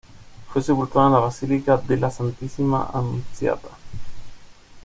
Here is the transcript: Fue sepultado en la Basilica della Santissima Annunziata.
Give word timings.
Fue 0.47 0.63
sepultado 0.63 1.05
en 1.05 1.13
la 1.13 1.19
Basilica 1.19 1.77
della 1.77 2.09
Santissima 2.09 2.89
Annunziata. 2.91 3.69